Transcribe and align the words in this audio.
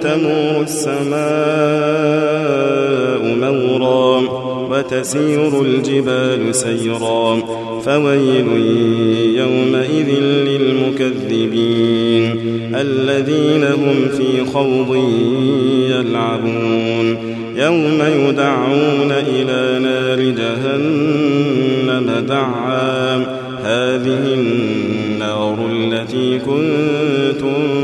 تمور 0.00 0.62
السماء 0.62 1.24
مورا 3.40 4.22
وتسير 4.70 5.62
الجبال 5.62 6.54
سيرا 6.54 7.40
فويل 7.84 8.46
يومئذ 9.36 10.10
للمكذبين 10.48 11.84
الذين 12.74 13.64
هم 13.64 14.08
في 14.16 14.44
خوض 14.52 14.96
يلعبون 15.90 17.34
يوم 17.56 18.02
يدعون 18.28 19.12
إلى 19.12 19.78
نار 19.78 20.20
جهنم 20.20 22.06
دعا. 22.28 23.44
هذه 23.64 24.34
النار 24.34 25.56
التي 25.72 26.38
كنتم 26.38 27.83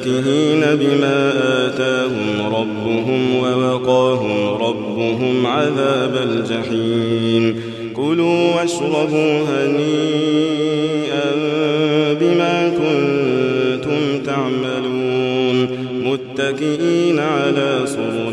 فاكهين 0.00 0.60
بما 0.60 1.32
آتاهم 1.66 2.54
ربهم 2.54 3.36
ووقاهم 3.36 4.48
ربهم 4.62 5.46
عذاب 5.46 6.14
الجحيم 6.16 7.62
كلوا 7.96 8.54
واشربوا 8.54 9.40
هنيئا 9.48 11.30
بما 12.20 12.68
كنتم 12.68 14.22
تعملون 14.26 15.68
متكئين 16.04 17.18
على 17.18 17.80
سرر 17.84 18.32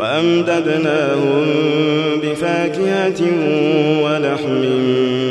وأمددناهم 0.00 1.46
بفاكهة 2.22 3.22
ولحم 4.02 4.62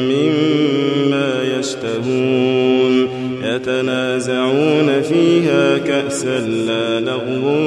مما 0.09 1.43
يشتهون. 1.59 3.07
يتنازعون 3.43 5.01
فيها 5.01 5.77
كأسا 5.77 6.39
لا 6.67 6.99
لغو 6.99 7.63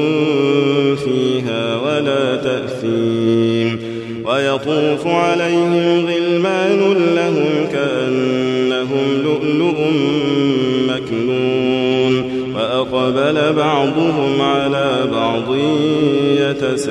فيها 0.97 1.77
ولا 1.77 2.37
تأثيم. 2.37 3.79
ويطوف 4.25 5.07
عليهم 5.07 6.07
غلمان 6.07 6.81
لهم 7.17 7.69
كأنهم 7.73 9.23
لؤلؤ 9.25 9.79
مكنون. 10.89 11.48
وأقبل 13.09 13.53
بعضهم 13.53 14.43
على 14.43 15.07
بعض 15.13 15.55
يتساءلون. 16.39 16.89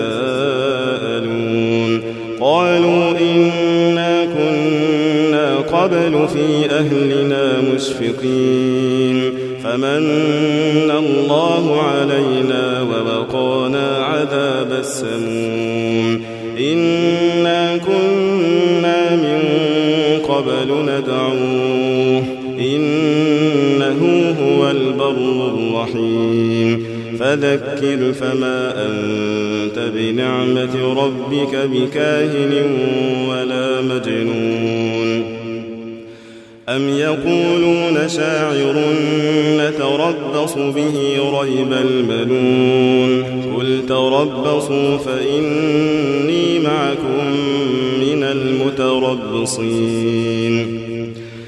قالوا 2.41 3.11
إنا 3.19 4.25
كنا 4.25 5.55
قبل 5.57 6.27
في 6.27 6.65
أهلنا 6.71 7.61
مشفقين. 7.75 9.33
فمن 9.63 10.91
الله 10.91 11.81
علينا 11.81 12.81
ووقانا 12.81 13.87
عذاب 14.05 14.71
السموم. 14.79 16.21
إنا 16.59 17.77
كنا 17.77 19.15
من 19.15 19.41
قبل 20.27 20.69
ندعوه 20.81 21.56
إنه 23.91 24.35
هو 24.41 24.71
البر 24.71 25.53
الرحيم. 25.53 26.83
فذكر 27.19 28.13
فما 28.13 28.85
أنت 28.85 29.79
بنعمة 29.95 30.93
ربك 31.03 31.55
بكاهن 31.55 32.53
ولا 33.29 33.81
مجنون. 33.81 35.23
أم 36.69 36.89
يقولون 36.89 38.07
شاعر 38.07 38.75
نتربص 39.57 40.53
به 40.53 40.95
ريب 41.41 41.73
المنون. 41.73 43.23
قل 43.57 43.81
تربصوا 43.89 44.97
فإني 44.97 46.59
معكم 46.59 47.25
من 47.99 48.23
المتربصين. 48.23 49.45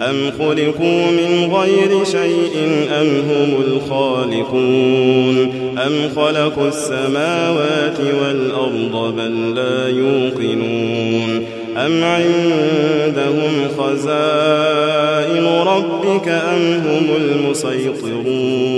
أم 0.00 0.30
خلقوا 0.38 1.10
من 1.10 1.52
غير 1.54 2.04
شيء 2.04 2.86
أم 3.00 3.06
هم 3.06 3.62
الخالقون 3.66 5.38
أم 5.78 6.08
خلقوا 6.16 6.68
السماوات 6.68 8.00
والأرض 8.22 9.14
بل 9.16 9.54
لا 9.54 9.88
يوقنون 9.88 11.55
أم 11.76 12.04
عندهم 12.04 13.68
خزائن 13.78 15.46
ربك 15.46 16.28
أم 16.28 16.72
هم 16.72 17.06
المسيطرون 17.20 18.76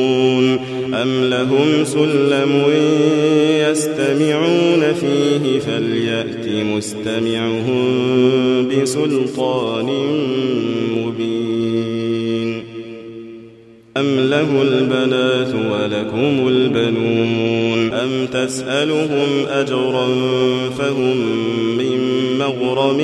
أم 0.95 1.25
لهم 1.25 1.85
سلم 1.85 2.65
يستمعون 3.71 4.83
فيه 5.01 5.59
فليأت 5.59 6.49
مستمعهم 6.49 7.89
بسلطان 8.69 9.87
مبين 10.97 11.38
أم 14.01 14.21
له 14.31 14.63
البنات 14.63 15.55
ولكم 15.55 16.49
البنون 16.49 17.93
أم 17.93 18.27
تسألهم 18.33 19.47
أجرا 19.49 20.07
فهم 20.79 21.17
من 21.79 21.99
مغرم 22.39 23.03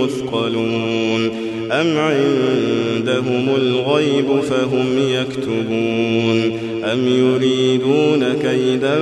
مثقلون 0.00 1.30
أم 1.72 1.98
عندهم 1.98 3.48
الغيب 3.56 4.40
فهم 4.40 4.98
يكتبون 4.98 6.58
أم 6.84 7.08
يريدون 7.08 8.24
كيدا 8.42 8.98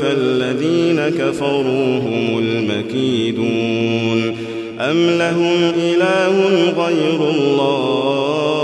فالذين 0.00 1.00
كفروا 1.18 1.98
هم 1.98 2.38
المكيدون 2.38 4.36
أم 4.80 5.10
لهم 5.18 5.72
إله 5.76 6.34
غير 6.76 7.30
الله 7.30 8.63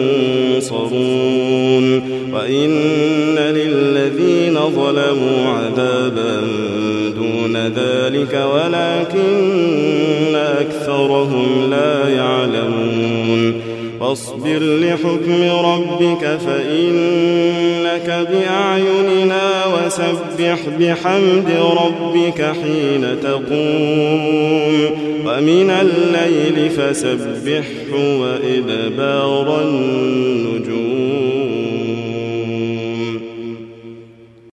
وإن 2.33 3.35
للذين 3.37 4.59
ظلموا 4.75 5.47
عذابا 5.47 6.41
دون 7.15 7.57
ذلك 7.57 8.45
ولكن 8.53 10.35
أكثرهم 10.35 11.69
لا 11.69 12.09
يعلمون 12.09 13.61
فاصبر 13.99 14.59
لحكم 14.59 15.43
ربك 15.65 16.39
فإنك 16.45 18.27
بأعيننا 18.31 19.65
وسبح 19.65 20.59
بحمد 20.79 21.51
ربك 21.83 22.41
حين 22.41 23.05
تقوم 23.23 24.91
ومن 25.25 25.69
الليل 25.69 26.69
فسبحه 26.69 27.93
وإدبار 28.19 29.61
النار 29.61 30.90